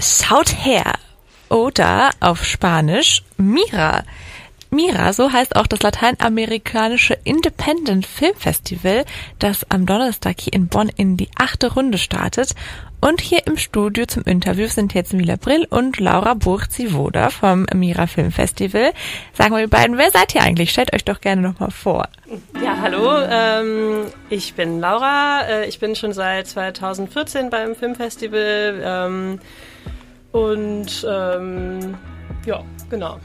[0.00, 0.94] Schaut her!
[1.50, 4.04] Oder auf Spanisch Mira.
[4.70, 9.04] Mira, so heißt auch das lateinamerikanische Independent Film Festival,
[9.40, 12.54] das am Donnerstag hier in Bonn in die achte Runde startet.
[13.00, 18.06] Und hier im Studio zum Interview sind jetzt Mila Brill und Laura Burzi-Woda vom Mira
[18.06, 18.92] Film Festival.
[19.34, 20.70] Sagen wir beiden, wer seid ihr eigentlich?
[20.70, 22.08] Stellt euch doch gerne nochmal vor.
[22.82, 25.42] Hallo, ähm, ich bin Laura.
[25.42, 29.40] Äh, ich bin schon seit 2014 beim Filmfestival ähm,
[30.32, 31.98] und ähm,
[32.46, 33.18] ja, genau.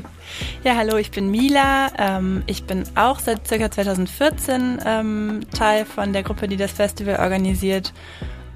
[0.64, 1.88] ja, hallo, ich bin Mila.
[1.98, 3.70] Ähm, ich bin auch seit ca.
[3.70, 7.92] 2014 ähm, Teil von der Gruppe, die das Festival organisiert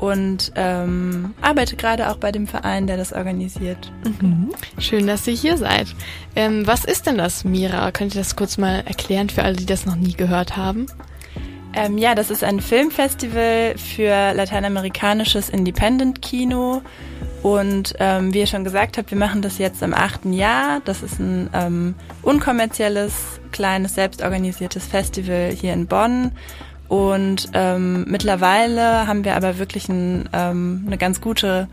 [0.00, 3.92] und ähm, arbeite gerade auch bei dem Verein, der das organisiert.
[4.20, 4.50] Mhm.
[4.78, 5.88] Schön, dass ihr hier seid.
[6.34, 7.92] Ähm, was ist denn das Mira?
[7.92, 10.86] Könnt ihr das kurz mal erklären für alle, die das noch nie gehört haben?
[11.72, 16.82] Ähm, ja, das ist ein Filmfestival für lateinamerikanisches Independent-Kino.
[17.42, 20.80] Und ähm, wie ihr schon gesagt habt, wir machen das jetzt im achten Jahr.
[20.84, 26.32] Das ist ein ähm, unkommerzielles, kleines, selbstorganisiertes Festival hier in Bonn.
[26.90, 31.68] Und ähm, mittlerweile haben wir aber wirklich ein, ähm, eine ganz gute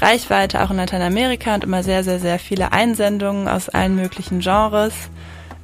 [0.00, 4.94] Reichweite auch in Lateinamerika und immer sehr, sehr, sehr viele Einsendungen aus allen möglichen Genres.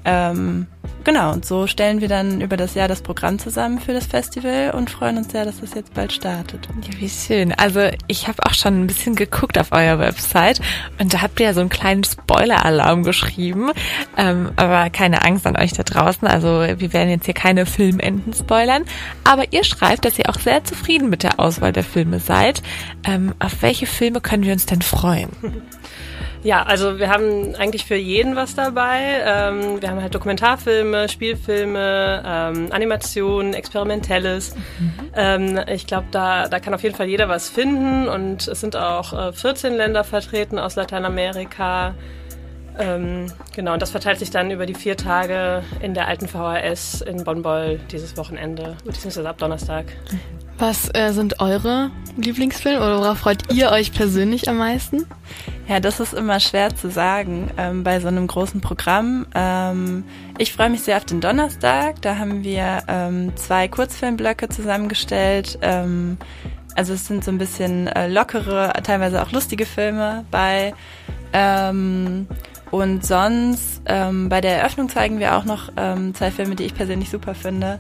[0.09, 0.69] Ähm,
[1.03, 4.71] genau, und so stellen wir dann über das Jahr das Programm zusammen für das Festival
[4.71, 6.69] und freuen uns sehr, dass das jetzt bald startet.
[6.83, 7.53] Ja, wie schön.
[7.53, 10.61] Also ich habe auch schon ein bisschen geguckt auf eurer Website
[11.01, 13.73] und da habt ihr ja so einen kleinen Spoiler-Alarm geschrieben.
[14.17, 16.29] Ähm, aber keine Angst an euch da draußen.
[16.29, 18.85] Also wir werden jetzt hier keine Filmenden spoilern.
[19.25, 22.63] Aber ihr schreibt, dass ihr auch sehr zufrieden mit der Auswahl der Filme seid.
[23.05, 25.31] Ähm, auf welche Filme können wir uns denn freuen?
[26.47, 29.21] Ja, also wir haben eigentlich für jeden was dabei.
[29.25, 34.55] Ähm, wir haben halt Dokumentarfilme, Spielfilme, ähm, Animationen, Experimentelles.
[34.79, 34.93] Mhm.
[35.17, 38.77] Ähm, ich glaube, da, da kann auf jeden Fall jeder was finden und es sind
[38.77, 41.97] auch äh, 14 Länder vertreten aus Lateinamerika.
[42.79, 47.01] Ähm, genau, und das verteilt sich dann über die vier Tage in der alten VHS
[47.01, 49.87] in Bonn-Boll dieses Wochenende, beziehungsweise ab Donnerstag.
[50.59, 55.07] Was äh, sind eure Lieblingsfilme oder worauf freut ihr euch persönlich am meisten?
[55.69, 59.27] Ja, das ist immer schwer zu sagen ähm, bei so einem großen Programm.
[59.35, 60.05] Ähm,
[60.39, 62.01] ich freue mich sehr auf den Donnerstag.
[62.03, 65.59] Da haben wir ähm, zwei Kurzfilmblöcke zusammengestellt.
[65.61, 66.17] Ähm,
[66.75, 70.73] also es sind so ein bisschen äh, lockere, teilweise auch lustige Filme bei.
[71.33, 72.29] Ähm,
[72.71, 76.75] und sonst ähm, bei der Eröffnung zeigen wir auch noch ähm, zwei Filme, die ich
[76.75, 77.79] persönlich super finde.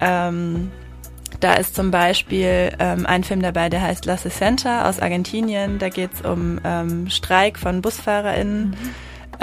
[0.00, 0.70] Ähm,
[1.40, 5.78] da ist zum Beispiel ähm, ein Film dabei, der heißt La Sesenta aus Argentinien.
[5.78, 8.70] Da geht es um ähm, Streik von BusfahrerInnen.
[8.70, 8.94] Mhm.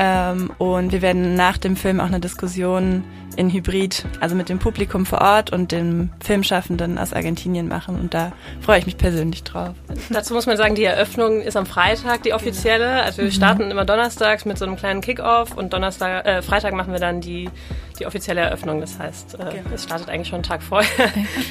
[0.02, 3.04] Ähm, und wir werden nach dem Film auch eine Diskussion
[3.36, 8.00] in Hybrid, also mit dem Publikum vor Ort und dem Filmschaffenden aus Argentinien machen.
[8.00, 9.76] Und da freue ich mich persönlich drauf.
[10.09, 13.04] Dazu muss man sagen, die Eröffnung ist am Freitag, die offizielle.
[13.04, 13.32] Also wir mhm.
[13.32, 17.20] starten immer donnerstags mit so einem kleinen Kickoff und Donnerstag, äh, Freitag machen wir dann
[17.20, 17.50] die,
[18.00, 18.82] die offizielle Eröffnung.
[18.82, 19.76] Das heißt, äh, genau.
[19.76, 20.90] es startet eigentlich schon einen Tag vorher.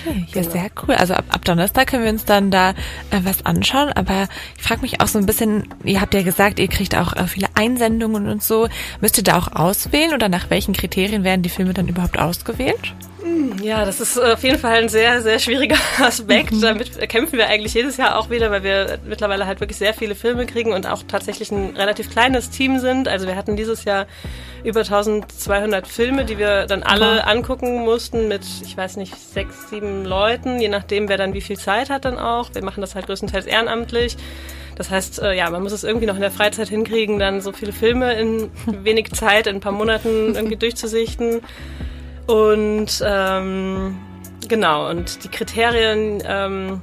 [0.09, 0.26] Okay.
[0.28, 0.50] Ja, genau.
[0.50, 0.94] sehr cool.
[0.94, 3.91] Also ab, ab Donnerstag können wir uns dann da äh, was anschauen.
[3.92, 7.14] Aber ich frage mich auch so ein bisschen, ihr habt ja gesagt, ihr kriegt auch
[7.14, 8.69] äh, viele Einsendungen und so.
[9.00, 12.94] Müsst ihr da auch auswählen oder nach welchen Kriterien werden die Filme dann überhaupt ausgewählt?
[13.62, 16.52] Ja, das ist auf jeden Fall ein sehr, sehr schwieriger Aspekt.
[16.52, 16.60] Mhm.
[16.60, 20.14] Damit kämpfen wir eigentlich jedes Jahr auch wieder, weil wir mittlerweile halt wirklich sehr viele
[20.14, 23.08] Filme kriegen und auch tatsächlich ein relativ kleines Team sind.
[23.08, 24.06] Also wir hatten dieses Jahr
[24.64, 30.04] über 1200 Filme, die wir dann alle angucken mussten mit, ich weiß nicht, sechs, sieben
[30.04, 32.54] Leuten, je nachdem, wer dann wie viel Zeit hat dann auch.
[32.54, 34.16] Wir machen das halt größtenteils ehrenamtlich.
[34.76, 37.52] Das heißt, äh, ja, man muss es irgendwie noch in der Freizeit hinkriegen, dann so
[37.52, 38.50] viele Filme in
[38.84, 41.40] wenig Zeit, in ein paar Monaten irgendwie durchzusichten.
[42.28, 43.98] Und ähm,
[44.46, 46.82] genau, und die Kriterien, ähm,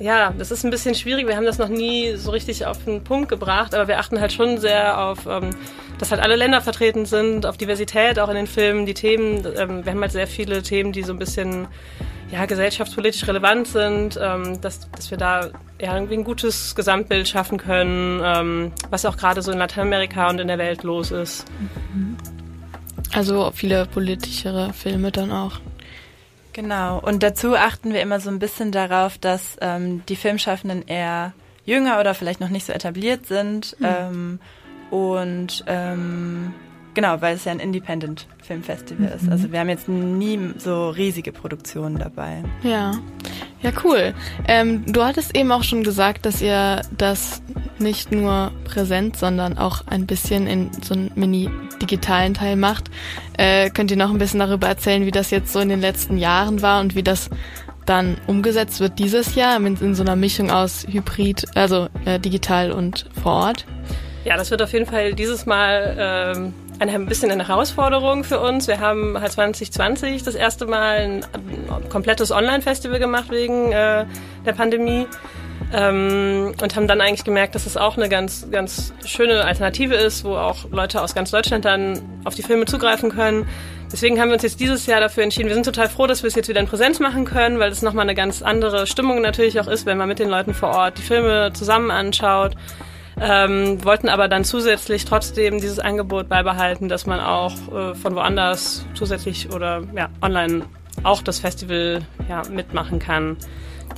[0.00, 1.26] ja, das ist ein bisschen schwierig.
[1.26, 4.34] Wir haben das noch nie so richtig auf den Punkt gebracht, aber wir achten halt
[4.34, 5.48] schon sehr auf, ähm,
[5.96, 9.46] dass halt alle Länder vertreten sind, auf Diversität auch in den Filmen, die Themen.
[9.56, 11.68] Ähm, wir haben halt sehr viele Themen, die so ein bisschen
[12.30, 15.48] ja, gesellschaftspolitisch relevant sind, ähm, dass, dass wir da
[15.80, 20.38] ja, irgendwie ein gutes Gesamtbild schaffen können, ähm, was auch gerade so in Lateinamerika und
[20.38, 21.46] in der Welt los ist.
[23.14, 25.60] Also viele politischere Filme dann auch.
[26.52, 31.32] Genau, und dazu achten wir immer so ein bisschen darauf, dass ähm, die Filmschaffenden eher
[31.64, 33.76] jünger oder vielleicht noch nicht so etabliert sind.
[33.78, 33.86] Mhm.
[33.86, 34.40] Ähm,
[34.90, 36.54] und ähm,
[36.94, 39.12] genau, weil es ja ein Independent Filmfestival mhm.
[39.12, 39.30] ist.
[39.30, 42.42] Also wir haben jetzt nie so riesige Produktionen dabei.
[42.62, 42.92] Ja,
[43.62, 44.14] ja cool.
[44.46, 47.42] Ähm, du hattest eben auch schon gesagt, dass ihr das
[47.78, 52.90] nicht nur präsent, sondern auch ein bisschen in so einem mini-digitalen Teil macht.
[53.36, 56.18] Äh, könnt ihr noch ein bisschen darüber erzählen, wie das jetzt so in den letzten
[56.18, 57.28] Jahren war und wie das
[57.86, 62.70] dann umgesetzt wird dieses Jahr in, in so einer Mischung aus Hybrid, also äh, digital
[62.70, 63.66] und vor Ort?
[64.24, 66.54] Ja, das wird auf jeden Fall dieses Mal ähm,
[66.90, 68.66] ein bisschen eine Herausforderung für uns.
[68.66, 74.06] Wir haben halt 2020 das erste Mal ein, ein komplettes Online-Festival gemacht wegen äh,
[74.44, 75.06] der Pandemie.
[75.74, 80.22] Ähm, und haben dann eigentlich gemerkt, dass es auch eine ganz, ganz schöne Alternative ist,
[80.22, 83.48] wo auch Leute aus ganz Deutschland dann auf die Filme zugreifen können.
[83.90, 85.48] Deswegen haben wir uns jetzt dieses Jahr dafür entschieden.
[85.48, 87.80] Wir sind total froh, dass wir es jetzt wieder in Präsenz machen können, weil es
[87.80, 90.98] nochmal eine ganz andere Stimmung natürlich auch ist, wenn man mit den Leuten vor Ort
[90.98, 92.54] die Filme zusammen anschaut.
[93.24, 98.84] Ähm, wollten aber dann zusätzlich trotzdem dieses Angebot beibehalten, dass man auch äh, von woanders
[98.94, 100.64] zusätzlich oder ja, online
[101.04, 103.36] auch das Festival ja, mitmachen kann.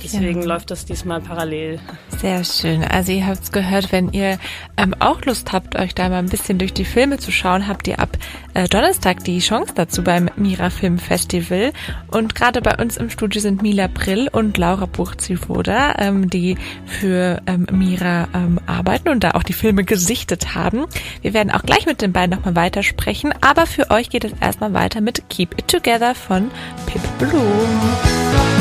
[0.03, 0.47] Deswegen ja.
[0.47, 1.79] läuft das diesmal parallel.
[2.19, 2.83] Sehr schön.
[2.83, 4.37] Also ihr habt es gehört, wenn ihr
[4.77, 7.87] ähm, auch Lust habt, euch da mal ein bisschen durch die Filme zu schauen, habt
[7.87, 8.17] ihr ab
[8.53, 11.71] äh, Donnerstag die Chance dazu beim Mira Film Festival.
[12.07, 17.41] Und gerade bei uns im Studio sind Mila Brill und Laura Buchzivoda, ähm, die für
[17.47, 20.85] ähm, Mira ähm, arbeiten und da auch die Filme gesichtet haben.
[21.21, 24.73] Wir werden auch gleich mit den beiden nochmal weitersprechen, aber für euch geht es erstmal
[24.73, 26.49] weiter mit Keep It Together von
[26.85, 28.54] Pip Bloom.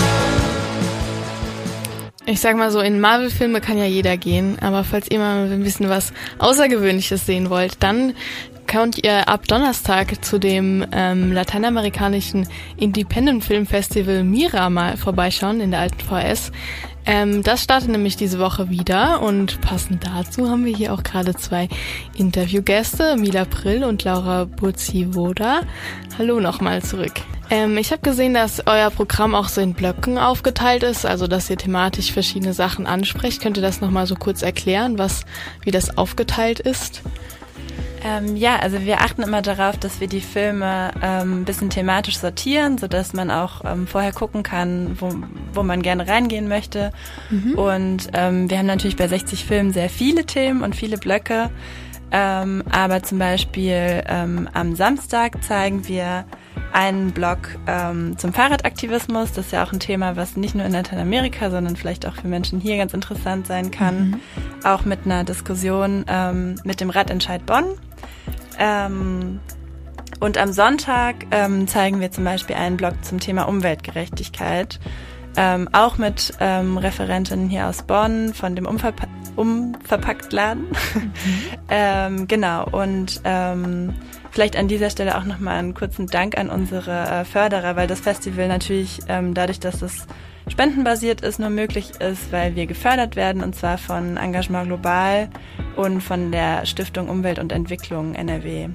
[2.27, 5.63] Ich sag mal so, in Marvel-Filme kann ja jeder gehen, aber falls ihr mal ein
[5.63, 8.15] bisschen was Außergewöhnliches sehen wollt, dann
[8.75, 15.71] könnt ihr ab Donnerstag zu dem ähm, lateinamerikanischen Independent Film Festival Mira mal vorbeischauen in
[15.71, 16.51] der alten VS.
[17.07, 21.37] Ähm, das startet nämlich diese Woche wieder und passend dazu haben wir hier auch gerade
[21.37, 21.69] zwei
[22.17, 25.61] Interviewgäste, Mila Prill und Laura Burzi-Woda.
[26.19, 27.15] Hallo nochmal zurück.
[27.51, 31.49] Ähm, ich habe gesehen, dass euer Programm auch so in Blöcken aufgeteilt ist, also dass
[31.49, 33.41] ihr thematisch verschiedene Sachen ansprecht.
[33.41, 35.27] Könnt ihr das nochmal so kurz erklären, was,
[35.63, 37.03] wie das aufgeteilt ist?
[38.05, 42.19] Ähm, ja, also wir achten immer darauf, dass wir die Filme ähm, ein bisschen thematisch
[42.19, 45.15] sortieren, sodass man auch ähm, vorher gucken kann, wo,
[45.55, 46.93] wo man gerne reingehen möchte.
[47.31, 47.55] Mhm.
[47.55, 51.51] Und ähm, wir haben natürlich bei 60 Filmen sehr viele Themen und viele Blöcke.
[52.13, 56.27] Ähm, aber zum Beispiel ähm, am Samstag zeigen wir
[56.73, 57.39] einen Blog
[58.17, 59.31] zum Fahrradaktivismus.
[59.31, 62.27] Das ist ja auch ein Thema, was nicht nur in Lateinamerika, sondern vielleicht auch für
[62.27, 64.11] Menschen hier ganz interessant sein kann.
[64.11, 64.21] Mhm.
[64.65, 66.05] Auch mit einer Diskussion
[66.65, 67.65] mit dem Radentscheid Bonn.
[68.59, 69.41] Ähm,
[70.21, 74.79] und am Sonntag ähm, zeigen wir zum Beispiel einen Blog zum Thema Umweltgerechtigkeit.
[75.37, 79.07] Ähm, auch mit ähm, Referentinnen hier aus Bonn von dem Umverpa
[79.37, 80.69] Umverpacktladen.
[80.69, 81.13] Mhm.
[81.69, 83.95] ähm, genau, und ähm,
[84.35, 88.01] Vielleicht an dieser Stelle auch nochmal einen kurzen Dank an unsere äh, Förderer, weil das
[88.01, 90.09] Festival natürlich ähm, dadurch, dass es
[90.49, 95.29] spendenbasiert ist, nur möglich ist, weil wir gefördert werden und zwar von Engagement Global
[95.77, 98.69] und von der Stiftung Umwelt und Entwicklung NRW.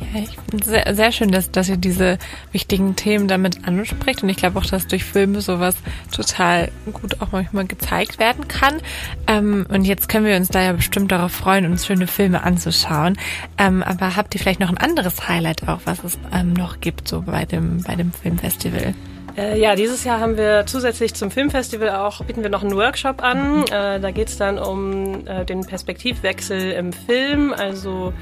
[0.00, 2.18] Ja, ich finde sehr, sehr schön, dass, dass ihr diese
[2.52, 4.22] wichtigen Themen damit anspricht.
[4.22, 5.76] Und ich glaube auch, dass durch Filme sowas
[6.12, 8.80] total gut auch manchmal gezeigt werden kann.
[9.26, 13.16] Ähm, und jetzt können wir uns da ja bestimmt darauf freuen, uns schöne Filme anzuschauen.
[13.58, 17.08] Ähm, aber habt ihr vielleicht noch ein anderes Highlight auch, was es ähm, noch gibt,
[17.08, 18.94] so bei dem, bei dem Filmfestival?
[19.36, 23.22] Äh, ja, dieses Jahr haben wir zusätzlich zum Filmfestival auch, bieten wir noch einen Workshop
[23.22, 23.64] an.
[23.64, 28.14] Äh, da geht es dann um äh, den Perspektivwechsel im Film, also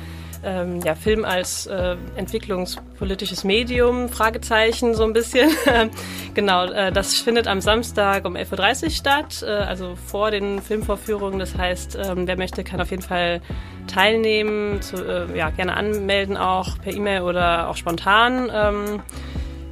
[0.42, 5.50] ähm, ja, Film als äh, entwicklungspolitisches Medium, Fragezeichen so ein bisschen.
[6.34, 11.38] genau, äh, das findet am Samstag um 11.30 Uhr statt, äh, also vor den Filmvorführungen.
[11.38, 13.40] Das heißt, ähm, wer möchte, kann auf jeden Fall
[13.86, 14.96] teilnehmen, zu,
[15.34, 18.50] ja, gerne anmelden auch per E-Mail oder auch spontan.
[18.52, 19.02] Ähm,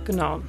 [0.05, 0.41] genau.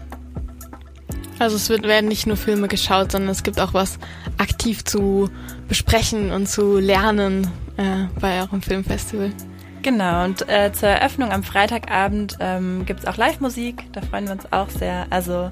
[1.43, 3.99] Also es werden nicht nur Filme geschaut, sondern es gibt auch was
[4.37, 5.29] aktiv zu
[5.67, 9.33] besprechen und zu lernen äh, bei eurem Filmfestival.
[9.83, 14.31] Genau, und äh, zur Eröffnung am Freitagabend ähm, gibt es auch Live-Musik, da freuen wir
[14.31, 15.05] uns auch sehr.
[15.09, 15.51] Also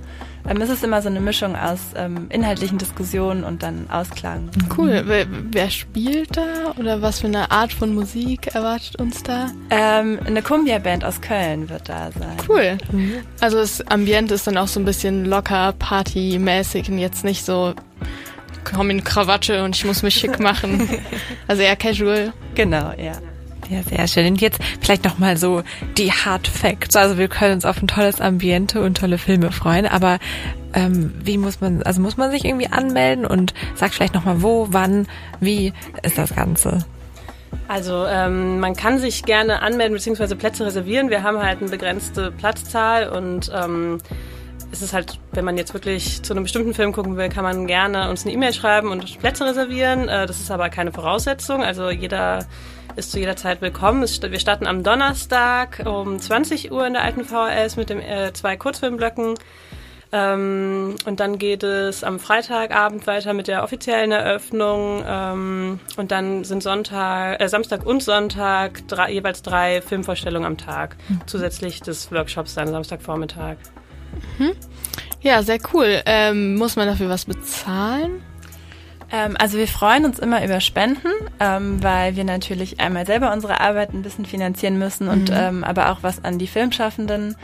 [0.49, 4.49] ähm, es ist immer so eine Mischung aus ähm, inhaltlichen Diskussionen und dann Ausklang.
[4.77, 5.03] Cool.
[5.05, 9.51] Wer, wer, spielt da oder was für eine Art von Musik erwartet uns da?
[9.69, 12.37] Ähm, eine Kumbia-Band aus Köln wird da sein.
[12.47, 12.77] Cool.
[12.91, 13.15] Mhm.
[13.41, 17.73] Also das Ambiente ist dann auch so ein bisschen locker, partymäßig und jetzt nicht so
[18.63, 20.87] komm in Krawatte und ich muss mich schick machen.
[21.47, 22.31] also eher casual.
[22.55, 23.13] Genau, ja.
[23.71, 24.27] Ja, sehr schön.
[24.27, 25.63] Und jetzt vielleicht nochmal so
[25.97, 26.97] die Hard Facts.
[26.97, 30.19] Also wir können uns auf ein tolles Ambiente und tolle Filme freuen, aber
[30.73, 34.67] ähm, wie muss man, also muss man sich irgendwie anmelden und sagt vielleicht nochmal wo,
[34.71, 35.07] wann,
[35.39, 35.71] wie
[36.03, 36.79] ist das Ganze?
[37.69, 40.35] Also ähm, man kann sich gerne anmelden bzw.
[40.35, 41.09] Plätze reservieren.
[41.09, 43.99] Wir haben halt eine begrenzte Platzzahl und ähm,
[44.73, 47.67] es ist halt, wenn man jetzt wirklich zu einem bestimmten Film gucken will, kann man
[47.67, 50.09] gerne uns eine E-Mail schreiben und Plätze reservieren.
[50.09, 51.63] Äh, das ist aber keine Voraussetzung.
[51.63, 52.45] Also jeder
[52.95, 54.01] ist zu jeder Zeit willkommen.
[54.01, 58.57] Wir starten am Donnerstag um 20 Uhr in der alten VHS mit den äh, zwei
[58.57, 59.35] Kurzfilmblöcken.
[60.11, 65.03] Ähm, und dann geht es am Freitagabend weiter mit der offiziellen Eröffnung.
[65.07, 70.97] Ähm, und dann sind Sonntag, äh, Samstag und Sonntag drei, jeweils drei Filmvorstellungen am Tag.
[71.07, 71.21] Mhm.
[71.27, 73.57] Zusätzlich des Workshops dann Samstagvormittag.
[74.37, 74.51] Mhm.
[75.21, 76.01] Ja, sehr cool.
[76.05, 78.21] Ähm, muss man dafür was bezahlen?
[79.11, 83.59] Ähm, also wir freuen uns immer über Spenden, ähm, weil wir natürlich einmal selber unsere
[83.59, 85.35] Arbeit ein bisschen finanzieren müssen und mhm.
[85.37, 87.35] ähm, aber auch was an die Filmschaffenden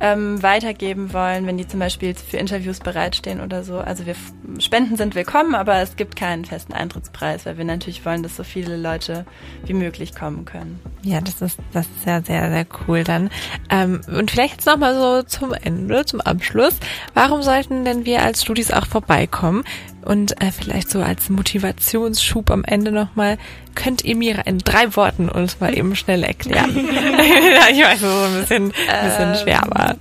[0.00, 3.78] ähm, weitergeben wollen, wenn die zum Beispiel für Interviews bereitstehen oder so.
[3.78, 4.14] Also wir
[4.58, 8.44] Spenden sind willkommen, aber es gibt keinen festen Eintrittspreis, weil wir natürlich wollen, dass so
[8.44, 9.26] viele Leute
[9.66, 10.80] wie möglich kommen können.
[11.02, 13.30] Ja, das ist das ist ja sehr sehr cool dann.
[13.68, 16.74] Ähm, und vielleicht jetzt noch mal so zum Ende, zum Abschluss.
[17.14, 19.64] Warum sollten denn wir als Studis auch vorbeikommen?
[20.02, 23.38] Und äh, vielleicht so als Motivationsschub am Ende nochmal,
[23.74, 26.70] könnt ihr mir in drei Worten uns mal eben schnell erklären?
[27.72, 29.96] ich weiß, so ein bisschen, ein bisschen ähm, schwer, aber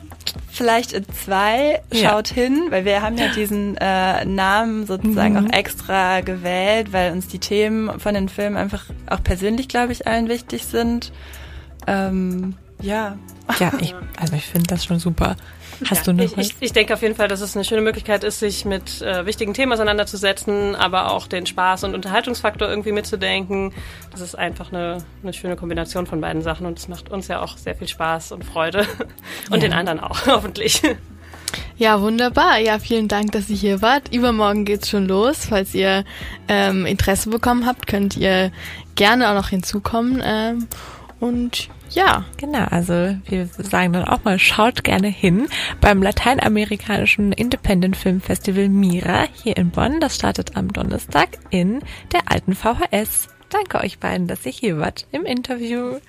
[0.51, 1.81] vielleicht in zwei.
[1.93, 2.43] Schaut ja.
[2.43, 5.47] hin, weil wir haben ja diesen äh, Namen sozusagen mhm.
[5.47, 10.07] auch extra gewählt, weil uns die Themen von den Filmen einfach auch persönlich, glaube ich,
[10.07, 11.11] allen wichtig sind.
[11.87, 13.17] Ähm, ja.
[13.59, 15.35] Ja, ich, also ich finde das schon super.
[15.85, 18.23] Hast ja, du noch ich, ich, denke auf jeden Fall, dass es eine schöne Möglichkeit
[18.23, 23.73] ist, sich mit äh, wichtigen Themen auseinanderzusetzen, aber auch den Spaß und Unterhaltungsfaktor irgendwie mitzudenken.
[24.11, 27.41] Das ist einfach eine, eine schöne Kombination von beiden Sachen und es macht uns ja
[27.41, 28.79] auch sehr viel Spaß und Freude
[29.49, 29.69] und ja.
[29.69, 30.81] den anderen auch, hoffentlich.
[31.77, 32.59] Ja, wunderbar.
[32.59, 34.13] Ja, vielen Dank, dass ihr hier wart.
[34.13, 35.45] Übermorgen geht's schon los.
[35.45, 36.03] Falls ihr
[36.49, 38.51] ähm, Interesse bekommen habt, könnt ihr
[38.95, 40.21] gerne auch noch hinzukommen.
[40.23, 40.67] Ähm,
[41.19, 42.25] und ja.
[42.37, 45.47] Genau, also wir sagen dann auch mal, schaut gerne hin
[45.81, 49.99] beim lateinamerikanischen Independent Film Festival Mira hier in Bonn.
[49.99, 51.81] Das startet am Donnerstag in
[52.13, 53.27] der alten VHS.
[53.49, 55.99] Danke euch beiden, dass ihr hier wart im Interview.